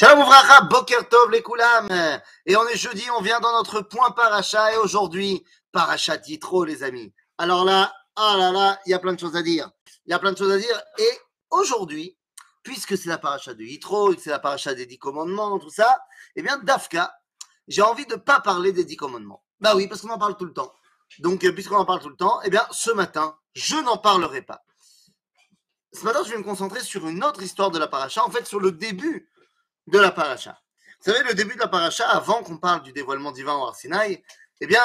Shalom 0.00 0.20
Ouvracha, 0.20 0.62
Boker 0.62 1.10
Tov 1.10 1.30
les 1.30 1.42
Koulam. 1.42 1.86
Et 2.46 2.56
on 2.56 2.66
est 2.68 2.76
jeudi, 2.78 3.04
on 3.18 3.20
vient 3.20 3.38
dans 3.38 3.52
notre 3.52 3.82
point 3.82 4.10
paracha 4.12 4.72
et 4.72 4.78
aujourd'hui, 4.78 5.44
paracha 5.72 6.16
Yitro 6.26 6.64
les 6.64 6.82
amis. 6.82 7.12
Alors 7.36 7.66
là, 7.66 7.92
ah 8.16 8.34
là 8.38 8.50
là, 8.50 8.80
il 8.86 8.92
y 8.92 8.94
a 8.94 8.98
plein 8.98 9.12
de 9.12 9.20
choses 9.20 9.36
à 9.36 9.42
dire. 9.42 9.70
Il 10.06 10.10
y 10.10 10.14
a 10.14 10.18
plein 10.18 10.32
de 10.32 10.38
choses 10.38 10.52
à 10.52 10.56
dire 10.56 10.82
et 10.96 11.10
aujourd'hui, 11.50 12.16
puisque 12.62 12.96
c'est 12.96 13.10
la 13.10 13.18
paracha 13.18 13.52
de 13.52 13.62
Yitro 13.62 14.14
que 14.14 14.22
c'est 14.22 14.30
la 14.30 14.38
paracha 14.38 14.72
des 14.72 14.86
dix 14.86 14.96
commandements, 14.96 15.58
tout 15.58 15.68
ça, 15.68 16.00
eh 16.34 16.40
bien 16.40 16.56
Dafka, 16.56 17.12
j'ai 17.68 17.82
envie 17.82 18.06
de 18.06 18.14
pas 18.14 18.40
parler 18.40 18.72
des 18.72 18.84
dix 18.84 18.96
commandements. 18.96 19.44
Bah 19.60 19.74
oui, 19.76 19.86
parce 19.86 20.00
qu'on 20.00 20.08
en 20.08 20.18
parle 20.18 20.38
tout 20.38 20.46
le 20.46 20.54
temps. 20.54 20.72
Donc, 21.18 21.44
euh, 21.44 21.52
puisqu'on 21.52 21.76
en 21.76 21.84
parle 21.84 22.00
tout 22.00 22.08
le 22.08 22.16
temps, 22.16 22.40
eh 22.42 22.48
bien 22.48 22.66
ce 22.70 22.90
matin, 22.90 23.36
je 23.52 23.76
n'en 23.76 23.98
parlerai 23.98 24.40
pas. 24.40 24.64
Ce 25.92 26.04
matin, 26.06 26.22
je 26.24 26.30
vais 26.30 26.38
me 26.38 26.42
concentrer 26.42 26.80
sur 26.80 27.06
une 27.06 27.22
autre 27.22 27.42
histoire 27.42 27.70
de 27.70 27.78
la 27.78 27.86
paracha, 27.86 28.24
en 28.24 28.30
fait 28.30 28.46
sur 28.46 28.60
le 28.60 28.72
début 28.72 29.29
de 29.90 29.98
la 29.98 30.10
paracha. 30.10 30.60
Vous 31.00 31.12
savez, 31.12 31.26
le 31.28 31.34
début 31.34 31.54
de 31.54 31.60
la 31.60 31.68
paracha, 31.68 32.08
avant 32.08 32.42
qu'on 32.42 32.58
parle 32.58 32.82
du 32.82 32.92
dévoilement 32.92 33.32
divin 33.32 33.56
au 33.56 33.66
Arsinaï, 33.66 34.22
eh 34.60 34.66
bien, 34.66 34.82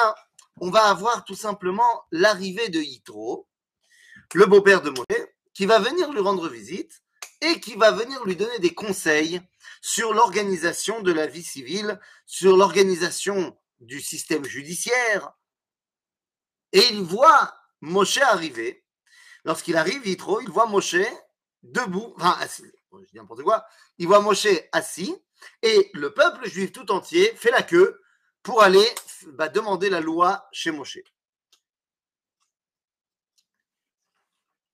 on 0.60 0.70
va 0.70 0.84
avoir 0.84 1.24
tout 1.24 1.34
simplement 1.34 2.04
l'arrivée 2.10 2.68
de 2.68 2.80
Yitro, 2.80 3.48
le 4.34 4.46
beau-père 4.46 4.82
de 4.82 4.90
Moshe, 4.90 5.26
qui 5.54 5.66
va 5.66 5.78
venir 5.78 6.12
lui 6.12 6.20
rendre 6.20 6.48
visite 6.48 7.02
et 7.40 7.60
qui 7.60 7.74
va 7.74 7.90
venir 7.90 8.24
lui 8.24 8.36
donner 8.36 8.58
des 8.58 8.74
conseils 8.74 9.40
sur 9.82 10.14
l'organisation 10.14 11.02
de 11.02 11.12
la 11.12 11.26
vie 11.26 11.44
civile, 11.44 12.00
sur 12.24 12.56
l'organisation 12.56 13.56
du 13.80 14.00
système 14.00 14.44
judiciaire. 14.44 15.32
Et 16.72 16.84
il 16.90 17.02
voit 17.02 17.54
Moshe 17.82 18.18
arriver. 18.18 18.84
Lorsqu'il 19.44 19.76
arrive, 19.76 20.06
Yitro, 20.06 20.40
il 20.40 20.50
voit 20.50 20.66
Moshe 20.66 20.96
debout, 21.62 22.14
enfin, 22.16 22.38
je 23.06 23.12
dis 23.12 23.18
n'importe 23.18 23.42
quoi, 23.42 23.66
il 23.98 24.06
voit 24.06 24.20
Moshe 24.20 24.48
assis 24.72 25.14
et 25.62 25.90
le 25.94 26.12
peuple 26.12 26.48
juif 26.48 26.72
tout 26.72 26.90
entier 26.90 27.34
fait 27.36 27.50
la 27.50 27.62
queue 27.62 28.00
pour 28.42 28.62
aller 28.62 28.86
bah, 29.28 29.48
demander 29.48 29.90
la 29.90 30.00
loi 30.00 30.48
chez 30.52 30.70
Moshe. 30.70 30.98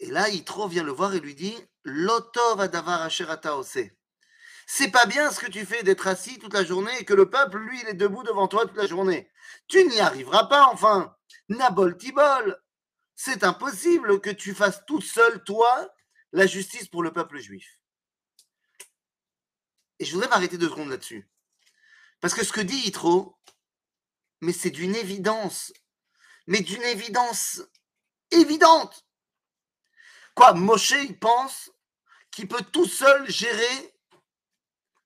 Et 0.00 0.10
là, 0.10 0.28
Yitro 0.28 0.66
vient 0.66 0.82
le 0.82 0.92
voir 0.92 1.14
et 1.14 1.20
lui 1.20 1.34
dit 1.34 1.56
Lotov 1.84 2.60
adavar 2.60 3.08
ose. 3.56 3.78
C'est 4.66 4.90
pas 4.90 5.06
bien 5.06 5.30
ce 5.30 5.40
que 5.40 5.50
tu 5.50 5.64
fais 5.64 5.82
d'être 5.82 6.06
assis 6.06 6.38
toute 6.38 6.54
la 6.54 6.64
journée 6.64 6.92
et 6.98 7.04
que 7.04 7.14
le 7.14 7.28
peuple, 7.28 7.58
lui, 7.58 7.80
il 7.82 7.88
est 7.88 7.94
debout 7.94 8.22
devant 8.22 8.48
toi 8.48 8.66
toute 8.66 8.76
la 8.76 8.86
journée. 8.86 9.30
Tu 9.68 9.84
n'y 9.84 10.00
arriveras 10.00 10.44
pas, 10.44 10.66
enfin. 10.66 11.14
Nabol 11.48 11.96
tibol. 11.96 12.60
C'est 13.14 13.44
impossible 13.44 14.20
que 14.20 14.30
tu 14.30 14.54
fasses 14.54 14.84
toute 14.86 15.04
seule, 15.04 15.44
toi, 15.44 15.88
la 16.32 16.46
justice 16.46 16.88
pour 16.88 17.02
le 17.02 17.12
peuple 17.12 17.38
juif. 17.38 17.81
Et 20.02 20.04
je 20.04 20.14
voudrais 20.14 20.28
m'arrêter 20.28 20.58
deux 20.58 20.68
secondes 20.68 20.90
là-dessus. 20.90 21.30
Parce 22.20 22.34
que 22.34 22.44
ce 22.44 22.52
que 22.52 22.60
dit 22.60 22.76
Yitro, 22.76 23.38
mais 24.40 24.52
c'est 24.52 24.70
d'une 24.70 24.96
évidence. 24.96 25.72
Mais 26.48 26.58
d'une 26.58 26.82
évidence 26.82 27.62
évidente. 28.32 29.06
Quoi, 30.34 30.54
Moshe, 30.54 30.90
il 30.90 31.16
pense 31.16 31.70
qu'il 32.32 32.48
peut 32.48 32.64
tout 32.72 32.88
seul 32.88 33.30
gérer 33.30 33.96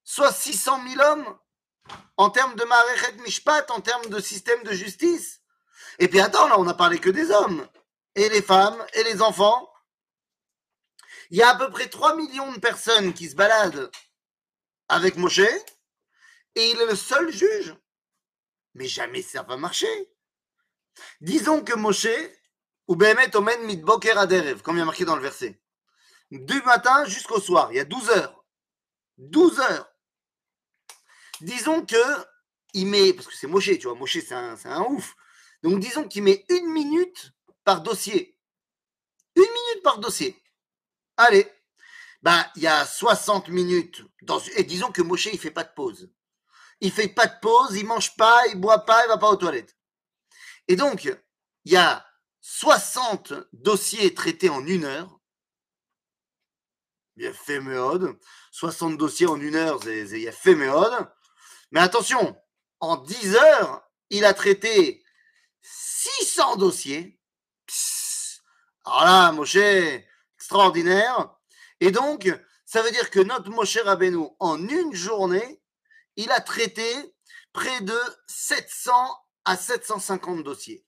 soit 0.03 0.33
600 0.33 0.89
000 0.89 1.03
hommes 1.03 1.39
en 2.17 2.31
termes 2.31 2.57
de 2.57 2.65
Marechet 2.65 3.17
Mishpat, 3.19 3.71
en 3.71 3.83
termes 3.83 4.09
de 4.09 4.19
système 4.19 4.63
de 4.63 4.73
justice. 4.73 5.43
Et 5.99 6.09
puis 6.09 6.21
attends, 6.21 6.49
là, 6.49 6.59
on 6.59 6.65
n'a 6.65 6.73
parlé 6.73 7.01
que 7.01 7.11
des 7.11 7.31
hommes, 7.31 7.69
et 8.15 8.31
les 8.31 8.41
femmes, 8.41 8.83
et 8.95 9.05
les 9.05 9.21
enfants. 9.21 9.71
Il 11.29 11.37
y 11.37 11.43
a 11.43 11.51
à 11.51 11.55
peu 11.55 11.71
près 11.71 11.91
3 11.91 12.17
millions 12.17 12.51
de 12.51 12.61
personnes 12.61 13.13
qui 13.13 13.29
se 13.29 13.37
baladent 13.37 13.91
avec 14.89 15.17
Moshe, 15.17 15.41
et 16.55 16.71
il 16.71 16.81
est 16.81 16.87
le 16.87 16.97
seul 16.97 17.31
juge. 17.33 17.75
Mais 18.75 18.87
jamais 18.87 19.23
ça 19.23 19.43
va 19.43 19.57
marcher. 19.57 20.11
Disons 21.21 21.63
que 21.63 21.75
Moshe, 21.75 22.09
ou 22.89 22.97
Behemet 22.97 23.35
Omen 23.37 23.63
Mitboker 23.65 24.19
Aderev, 24.19 24.63
comme 24.63 24.77
il 24.77 24.81
y 24.81 24.83
a 24.83 24.87
marqué 24.87 25.05
dans 25.05 25.17
le 25.17 25.23
verset, 25.23 25.61
du 26.31 26.63
matin 26.63 27.05
jusqu'au 27.07 27.41
soir, 27.41 27.73
il 27.73 27.77
y 27.77 27.81
a 27.81 27.85
12 27.85 28.11
heures. 28.11 28.45
12 29.19 29.61
heures. 29.61 29.93
Disons 31.41 31.85
que 31.85 31.97
il 32.73 32.87
met, 32.87 33.13
parce 33.15 33.29
que 33.29 33.35
c'est 33.35 33.47
Moshe, 33.47 33.79
tu 33.79 33.87
vois, 33.87 33.95
Moshe 33.95 34.19
c'est 34.21 34.33
un, 34.33 34.57
un 34.65 34.83
ouf. 34.83 35.17
Donc 35.63 35.81
disons 35.81 36.07
qu'il 36.07 36.23
met 36.23 36.45
une 36.49 36.71
minute 36.71 37.33
par 37.65 37.81
dossier. 37.81 38.39
Une 39.35 39.43
minute 39.43 39.83
par 39.83 39.99
dossier. 39.99 40.41
Allez, 41.17 41.51
bah, 42.27 42.51
il 42.57 42.63
y 42.63 42.67
a 42.67 42.85
60 42.85 43.51
minutes. 43.51 44.03
Et 44.57 44.65
disons 44.65 44.91
que 44.91 45.01
Moshe, 45.01 45.27
il 45.27 45.39
fait 45.39 45.53
pas 45.53 45.63
de 45.63 45.73
pause. 45.73 46.11
Il 46.81 46.91
fait 46.91 47.07
pas 47.07 47.29
de 47.29 47.39
pause, 47.41 47.77
il 47.77 47.87
mange 47.87 48.17
pas, 48.17 48.49
il 48.49 48.61
boit 48.61 48.85
pas, 48.85 49.05
il 49.05 49.09
va 49.09 49.17
pas 49.17 49.31
aux 49.31 49.37
toilettes. 49.37 49.77
Et 50.67 50.75
donc, 50.75 51.05
il 51.05 51.73
y 51.73 51.77
a 51.77 52.05
60 52.41 53.33
dossiers 53.53 54.13
traités 54.13 54.49
en 54.49 54.67
une 54.67 54.87
heure. 54.87 55.21
Il 57.15 57.23
y 57.23 57.29
a 57.29 57.33
fait 57.33 57.61
méode. 57.61 58.19
60 58.51 58.99
dossiers 58.99 59.29
en 59.29 59.41
une 59.41 59.55
heure, 59.55 59.79
il 59.87 60.19
y 60.19 60.27
a 60.27 60.33
fait. 60.33 60.57
Mais 60.57 61.79
attention, 61.79 62.37
en 62.81 62.97
10 62.97 63.37
heures, 63.37 63.89
il 64.11 64.25
a 64.25 64.35
traité 64.35 65.05
600 65.63 66.57
dossiers. 66.57 67.21
alors 68.85 69.05
là, 69.05 69.31
Moshe, 69.31 69.59
extraordinaire. 70.35 71.36
Et 71.81 71.91
donc, 71.91 72.31
ça 72.65 72.83
veut 72.83 72.91
dire 72.91 73.11
que 73.11 73.21
notre 73.21 73.51
Moshe 73.51 73.79
Rabbeinu, 73.79 74.29
en 74.41 74.69
une 74.69 74.95
journée, 74.95 75.63
il 76.17 76.31
a 76.31 76.41
traité 76.41 77.15
près 77.53 77.81
de 77.81 77.99
700 78.27 78.93
à 79.45 79.57
750 79.57 80.43
dossiers. 80.43 80.85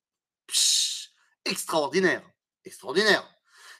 extraordinaire, 1.44 2.22
extraordinaire. 2.64 3.26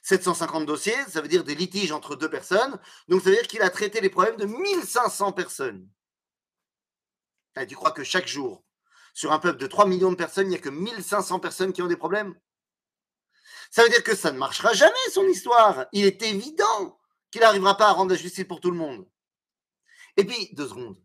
750 0.03 0.65
dossiers, 0.65 0.95
ça 1.07 1.21
veut 1.21 1.27
dire 1.27 1.43
des 1.43 1.55
litiges 1.55 1.91
entre 1.91 2.15
deux 2.15 2.29
personnes. 2.29 2.79
Donc, 3.07 3.21
ça 3.21 3.29
veut 3.29 3.35
dire 3.35 3.47
qu'il 3.47 3.61
a 3.61 3.69
traité 3.69 4.01
les 4.01 4.09
problèmes 4.09 4.37
de 4.37 4.45
1500 4.45 5.33
personnes. 5.33 5.87
Et 7.59 7.67
tu 7.67 7.75
crois 7.75 7.91
que 7.91 8.03
chaque 8.03 8.27
jour, 8.27 8.63
sur 9.13 9.31
un 9.31 9.39
peuple 9.39 9.59
de 9.59 9.67
3 9.67 9.85
millions 9.85 10.11
de 10.11 10.15
personnes, 10.15 10.47
il 10.47 10.51
n'y 10.51 10.55
a 10.55 10.59
que 10.59 10.69
1500 10.69 11.39
personnes 11.39 11.73
qui 11.73 11.81
ont 11.81 11.87
des 11.87 11.97
problèmes? 11.97 12.39
Ça 13.71 13.83
veut 13.83 13.89
dire 13.89 14.03
que 14.03 14.15
ça 14.15 14.31
ne 14.31 14.37
marchera 14.37 14.73
jamais, 14.73 14.95
son 15.11 15.27
histoire. 15.27 15.85
Il 15.91 16.05
est 16.05 16.21
évident 16.23 16.98
qu'il 17.31 17.41
n'arrivera 17.41 17.77
pas 17.77 17.89
à 17.89 17.93
rendre 17.93 18.11
la 18.11 18.17
justice 18.17 18.45
pour 18.45 18.59
tout 18.59 18.71
le 18.71 18.77
monde. 18.77 19.07
Et 20.17 20.23
puis, 20.23 20.49
deux 20.53 20.67
secondes. 20.67 20.97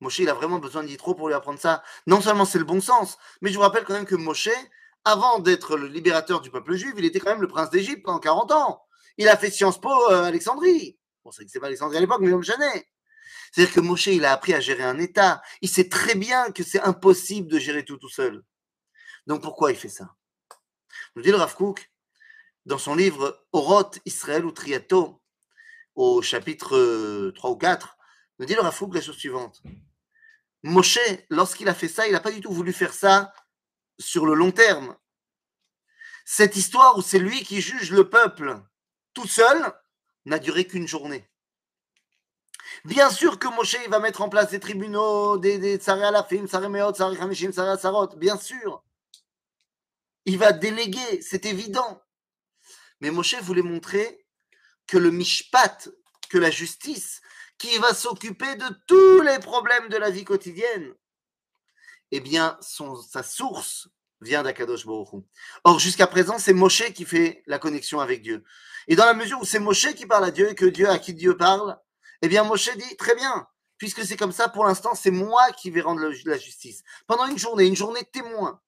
Moshe, 0.00 0.18
il 0.18 0.28
a 0.28 0.34
vraiment 0.34 0.58
besoin 0.58 0.82
d'Yitro 0.82 1.14
pour 1.14 1.28
lui 1.28 1.34
apprendre 1.34 1.58
ça. 1.58 1.82
Non 2.06 2.20
seulement 2.20 2.44
c'est 2.44 2.58
le 2.58 2.64
bon 2.64 2.80
sens, 2.80 3.18
mais 3.40 3.50
je 3.50 3.56
vous 3.56 3.60
rappelle 3.60 3.84
quand 3.84 3.92
même 3.92 4.06
que 4.06 4.14
Moshe, 4.14 4.48
avant 5.04 5.38
d'être 5.38 5.76
le 5.76 5.86
libérateur 5.86 6.40
du 6.40 6.50
peuple 6.50 6.74
juif, 6.74 6.92
il 6.96 7.04
était 7.04 7.20
quand 7.20 7.30
même 7.30 7.42
le 7.42 7.48
prince 7.48 7.70
d'Égypte 7.70 8.04
pendant 8.04 8.18
40 8.18 8.52
ans. 8.52 8.82
Il 9.18 9.28
a 9.28 9.36
fait 9.36 9.50
Sciences 9.50 9.80
Po 9.80 9.90
à 9.90 10.12
euh, 10.12 10.24
Alexandrie. 10.24 10.98
Bon, 11.24 11.30
c'est 11.30 11.44
que 11.44 11.50
c'est 11.50 11.60
pas 11.60 11.66
Alexandrie 11.66 11.98
à 11.98 12.00
l'époque, 12.00 12.20
mais 12.22 12.30
me 12.30 12.42
jamais. 12.42 12.88
C'est-à-dire 13.52 13.74
que 13.74 13.80
Moshe, 13.80 14.06
il 14.06 14.24
a 14.24 14.32
appris 14.32 14.54
à 14.54 14.60
gérer 14.60 14.84
un 14.84 14.98
État. 14.98 15.42
Il 15.60 15.68
sait 15.68 15.88
très 15.88 16.14
bien 16.14 16.50
que 16.52 16.62
c'est 16.62 16.80
impossible 16.80 17.48
de 17.48 17.58
gérer 17.58 17.84
tout 17.84 17.98
tout 17.98 18.08
seul. 18.08 18.42
Donc 19.26 19.42
pourquoi 19.42 19.70
il 19.70 19.76
fait 19.76 19.88
ça? 19.88 20.14
Nous 21.14 21.22
dit 21.22 21.30
le 21.30 21.36
Rav 21.36 21.54
Kook, 21.54 21.90
dans 22.64 22.78
son 22.78 22.94
livre 22.94 23.44
Oroth, 23.52 23.98
Israël 24.06 24.44
ou 24.44 24.52
Triato, 24.52 25.19
au 25.94 26.22
chapitre 26.22 27.30
3 27.34 27.50
euh, 27.50 27.52
ou 27.52 27.56
4, 27.56 27.96
nous 28.38 28.46
dit 28.46 28.54
le 28.54 28.60
Rafouk 28.60 28.94
la 28.94 29.00
chose 29.00 29.16
suivante. 29.16 29.62
Moshe, 30.62 30.98
lorsqu'il 31.30 31.68
a 31.68 31.74
fait 31.74 31.88
ça, 31.88 32.06
il 32.06 32.12
n'a 32.12 32.20
pas 32.20 32.30
du 32.30 32.40
tout 32.40 32.52
voulu 32.52 32.72
faire 32.72 32.92
ça 32.92 33.32
sur 33.98 34.26
le 34.26 34.34
long 34.34 34.50
terme. 34.50 34.96
Cette 36.24 36.56
histoire 36.56 36.96
où 36.96 37.02
c'est 37.02 37.18
lui 37.18 37.42
qui 37.42 37.60
juge 37.60 37.90
le 37.90 38.08
peuple 38.08 38.60
tout 39.14 39.26
seul 39.26 39.72
n'a 40.26 40.38
duré 40.38 40.66
qu'une 40.66 40.86
journée. 40.86 41.28
Bien 42.84 43.10
sûr 43.10 43.38
que 43.38 43.48
Moshe 43.48 43.76
il 43.84 43.90
va 43.90 43.98
mettre 43.98 44.22
en 44.22 44.28
place 44.28 44.50
des 44.50 44.60
tribunaux, 44.60 45.38
des, 45.38 45.58
des 45.58 45.76
Tsaré 45.76 46.04
Alafim, 46.04 46.46
Tsaré 46.46 46.68
Meot, 46.68 46.94
Tsaré 46.94 47.18
Hamishim, 47.18 47.52
Tsaré 47.52 47.78
Sarot, 47.78 48.16
bien 48.16 48.38
sûr. 48.38 48.82
Il 50.24 50.38
va 50.38 50.52
déléguer, 50.52 51.20
c'est 51.22 51.46
évident. 51.46 52.02
Mais 53.00 53.10
Moshe 53.10 53.40
voulait 53.42 53.62
montrer 53.62 54.26
que 54.90 54.98
le 54.98 55.12
mishpat, 55.12 55.88
que 56.28 56.38
la 56.38 56.50
justice, 56.50 57.20
qui 57.58 57.78
va 57.78 57.94
s'occuper 57.94 58.56
de 58.56 58.66
tous 58.88 59.20
les 59.22 59.38
problèmes 59.38 59.88
de 59.88 59.96
la 59.96 60.10
vie 60.10 60.24
quotidienne, 60.24 60.92
eh 62.10 62.18
bien, 62.18 62.58
son, 62.60 63.00
sa 63.00 63.22
source 63.22 63.88
vient 64.20 64.42
d'Akadosh 64.42 64.84
Baruch 64.86 65.24
Or, 65.62 65.78
jusqu'à 65.78 66.08
présent, 66.08 66.40
c'est 66.40 66.52
Moshe 66.52 66.92
qui 66.92 67.04
fait 67.04 67.44
la 67.46 67.60
connexion 67.60 68.00
avec 68.00 68.20
Dieu. 68.20 68.42
Et 68.88 68.96
dans 68.96 69.06
la 69.06 69.14
mesure 69.14 69.40
où 69.40 69.44
c'est 69.44 69.60
Moshe 69.60 69.94
qui 69.94 70.06
parle 70.06 70.24
à 70.24 70.32
Dieu 70.32 70.50
et 70.50 70.54
que 70.56 70.66
Dieu, 70.66 70.88
à 70.88 70.98
qui 70.98 71.14
Dieu 71.14 71.36
parle, 71.36 71.78
eh 72.22 72.28
bien, 72.28 72.42
Moshe 72.42 72.76
dit, 72.76 72.96
très 72.96 73.14
bien, 73.14 73.46
puisque 73.78 74.04
c'est 74.04 74.16
comme 74.16 74.32
ça, 74.32 74.48
pour 74.48 74.64
l'instant, 74.64 74.96
c'est 74.96 75.12
moi 75.12 75.52
qui 75.52 75.70
vais 75.70 75.82
rendre 75.82 76.02
la 76.02 76.38
justice. 76.38 76.82
Pendant 77.06 77.26
une 77.26 77.38
journée, 77.38 77.66
une 77.66 77.76
journée 77.76 78.02
témoin. 78.12 78.60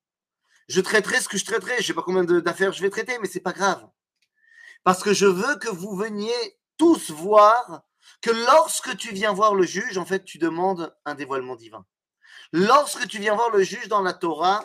Je 0.68 0.80
traiterai 0.80 1.20
ce 1.20 1.28
que 1.28 1.36
je 1.36 1.44
traiterai. 1.44 1.78
Je 1.80 1.88
sais 1.88 1.94
pas 1.94 2.02
combien 2.02 2.22
d'affaires 2.22 2.72
je 2.72 2.80
vais 2.80 2.90
traiter, 2.90 3.18
mais 3.18 3.26
c'est 3.26 3.40
pas 3.40 3.52
grave. 3.52 3.84
Parce 4.84 5.02
que 5.02 5.12
je 5.12 5.26
veux 5.26 5.56
que 5.56 5.68
vous 5.68 5.96
veniez 5.96 6.58
tous 6.76 7.10
voir 7.10 7.82
que 8.20 8.30
lorsque 8.30 8.96
tu 8.96 9.12
viens 9.12 9.32
voir 9.32 9.54
le 9.54 9.64
juge, 9.64 9.98
en 9.98 10.04
fait, 10.04 10.24
tu 10.24 10.38
demandes 10.38 10.94
un 11.04 11.14
dévoilement 11.14 11.56
divin. 11.56 11.84
Lorsque 12.52 13.06
tu 13.06 13.18
viens 13.18 13.34
voir 13.34 13.50
le 13.50 13.62
juge 13.62 13.88
dans 13.88 14.02
la 14.02 14.12
Torah, 14.12 14.64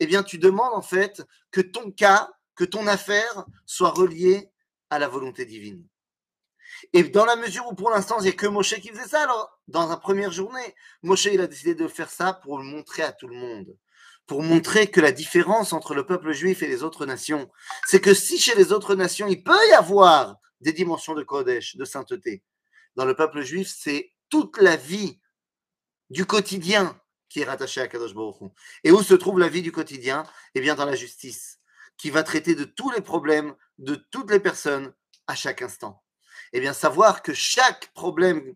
eh 0.00 0.06
bien, 0.06 0.22
tu 0.22 0.38
demandes 0.38 0.74
en 0.74 0.82
fait 0.82 1.22
que 1.50 1.60
ton 1.60 1.90
cas, 1.90 2.30
que 2.54 2.64
ton 2.64 2.86
affaire 2.86 3.44
soit 3.64 3.90
reliée 3.90 4.50
à 4.90 4.98
la 4.98 5.08
volonté 5.08 5.44
divine. 5.44 5.84
Et 6.92 7.04
dans 7.04 7.24
la 7.24 7.36
mesure 7.36 7.66
où 7.66 7.74
pour 7.74 7.90
l'instant, 7.90 8.16
il 8.18 8.22
n'y 8.22 8.28
a 8.28 8.32
que 8.32 8.46
Moshe 8.46 8.74
qui 8.80 8.88
faisait 8.88 9.08
ça, 9.08 9.22
alors 9.22 9.58
dans 9.68 9.86
la 9.86 9.96
première 9.96 10.32
journée, 10.32 10.74
Moshe 11.02 11.26
il 11.26 11.40
a 11.40 11.46
décidé 11.46 11.74
de 11.74 11.88
faire 11.88 12.10
ça 12.10 12.32
pour 12.32 12.58
le 12.58 12.64
montrer 12.64 13.02
à 13.02 13.12
tout 13.12 13.28
le 13.28 13.36
monde, 13.36 13.76
pour 14.26 14.42
montrer 14.42 14.88
que 14.88 15.00
la 15.00 15.12
différence 15.12 15.72
entre 15.72 15.94
le 15.94 16.04
peuple 16.04 16.32
juif 16.32 16.62
et 16.62 16.66
les 16.66 16.82
autres 16.82 17.06
nations, 17.06 17.50
c'est 17.86 18.00
que 18.00 18.14
si 18.14 18.38
chez 18.38 18.54
les 18.54 18.72
autres 18.72 18.94
nations, 18.94 19.28
il 19.28 19.42
peut 19.42 19.68
y 19.70 19.72
avoir 19.72 20.36
des 20.60 20.72
dimensions 20.72 21.14
de 21.14 21.22
Kodesh, 21.22 21.76
de 21.76 21.84
sainteté, 21.84 22.42
dans 22.96 23.04
le 23.04 23.14
peuple 23.14 23.42
juif, 23.42 23.72
c'est 23.74 24.12
toute 24.28 24.58
la 24.58 24.76
vie 24.76 25.20
du 26.10 26.26
quotidien 26.26 27.00
qui 27.28 27.40
est 27.40 27.44
rattachée 27.44 27.80
à 27.80 27.88
Kadosh 27.88 28.14
Baruch 28.14 28.36
Et 28.84 28.90
où 28.90 29.02
se 29.02 29.14
trouve 29.14 29.38
la 29.38 29.48
vie 29.48 29.62
du 29.62 29.72
quotidien? 29.72 30.24
Eh 30.54 30.60
bien, 30.60 30.74
dans 30.74 30.86
la 30.86 30.94
justice, 30.94 31.58
qui 31.98 32.10
va 32.10 32.22
traiter 32.22 32.54
de 32.54 32.64
tous 32.64 32.90
les 32.90 33.00
problèmes 33.00 33.54
de 33.78 33.94
toutes 33.94 34.30
les 34.30 34.40
personnes 34.40 34.92
à 35.26 35.34
chaque 35.34 35.62
instant. 35.62 36.02
Eh 36.52 36.60
bien, 36.60 36.72
savoir 36.72 37.22
que 37.22 37.34
chaque 37.34 37.92
problème 37.94 38.54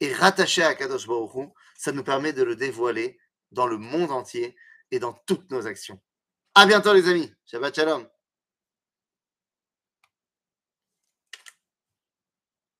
est 0.00 0.12
rattaché 0.12 0.62
à 0.62 0.74
Kadosh 0.74 1.06
Baruch 1.06 1.50
ça 1.76 1.92
nous 1.92 2.04
permet 2.04 2.32
de 2.32 2.42
le 2.42 2.54
dévoiler 2.54 3.18
dans 3.52 3.66
le 3.66 3.78
monde 3.78 4.10
entier 4.10 4.56
et 4.90 4.98
dans 4.98 5.12
toutes 5.26 5.50
nos 5.50 5.66
actions. 5.66 6.00
À 6.54 6.66
bientôt, 6.66 6.92
les 6.92 7.08
amis. 7.08 7.32
Shabbat 7.46 7.74
Shalom. 7.74 8.11